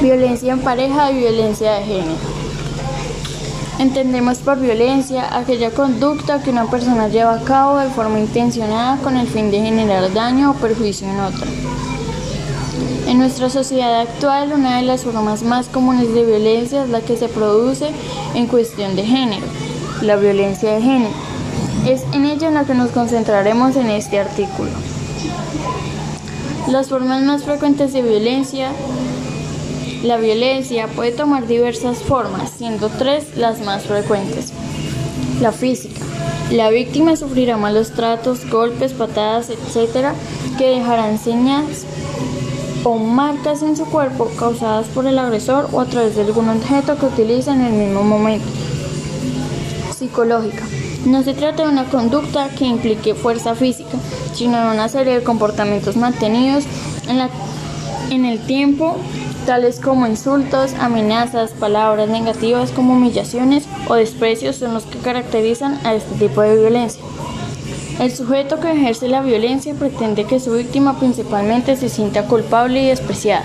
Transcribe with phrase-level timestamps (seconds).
[0.00, 2.40] Violencia en pareja y violencia de género.
[3.78, 9.18] Entendemos por violencia aquella conducta que una persona lleva a cabo de forma intencionada con
[9.18, 11.46] el fin de generar daño o perjuicio en otra.
[13.06, 17.18] En nuestra sociedad actual, una de las formas más comunes de violencia es la que
[17.18, 17.90] se produce
[18.34, 19.46] en cuestión de género,
[20.00, 21.14] la violencia de género.
[21.86, 24.70] Es en ella en la que nos concentraremos en este artículo.
[26.68, 28.70] Las formas más frecuentes de violencia
[30.02, 34.52] la violencia puede tomar diversas formas, siendo tres las más frecuentes.
[35.40, 36.00] La física.
[36.50, 40.08] La víctima sufrirá malos tratos, golpes, patadas, etc.,
[40.58, 41.84] que dejarán señas
[42.82, 46.96] o marcas en su cuerpo causadas por el agresor o a través de algún objeto
[46.98, 48.46] que utiliza en el mismo momento.
[49.96, 50.64] Psicológica.
[51.04, 53.98] No se trata de una conducta que implique fuerza física,
[54.34, 56.64] sino de una serie de comportamientos mantenidos
[57.06, 57.28] en, la,
[58.10, 58.96] en el tiempo
[59.40, 65.94] tales como insultos, amenazas, palabras negativas como humillaciones o desprecios son los que caracterizan a
[65.94, 67.02] este tipo de violencia.
[67.98, 72.86] El sujeto que ejerce la violencia pretende que su víctima principalmente se sienta culpable y
[72.86, 73.44] despreciada.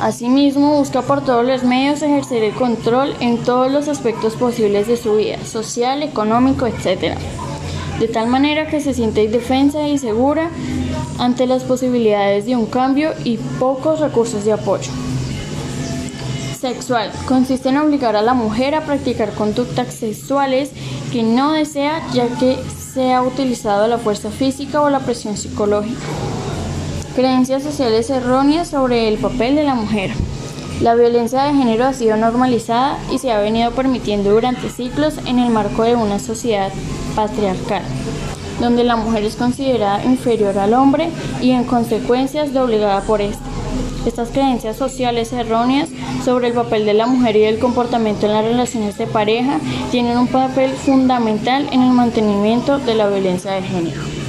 [0.00, 4.96] Asimismo, busca por todos los medios ejercer el control en todos los aspectos posibles de
[4.96, 7.18] su vida, social, económico, etc.
[7.98, 10.50] De tal manera que se siente indefensa y segura
[11.18, 14.90] ante las posibilidades de un cambio y pocos recursos de apoyo.
[16.60, 17.10] Sexual.
[17.26, 20.70] Consiste en obligar a la mujer a practicar conductas sexuales
[21.10, 22.58] que no desea ya que
[22.92, 26.00] se ha utilizado la fuerza física o la presión psicológica.
[27.16, 30.10] Creencias sociales erróneas sobre el papel de la mujer.
[30.82, 35.38] La violencia de género ha sido normalizada y se ha venido permitiendo durante siglos en
[35.38, 36.70] el marco de una sociedad
[37.14, 37.82] patriarcal
[38.60, 41.08] donde la mujer es considerada inferior al hombre
[41.40, 43.42] y en consecuencia es obligada por éste.
[44.06, 45.88] Estas creencias sociales erróneas
[46.24, 50.16] sobre el papel de la mujer y el comportamiento en las relaciones de pareja tienen
[50.16, 54.19] un papel fundamental en el mantenimiento de la violencia de género.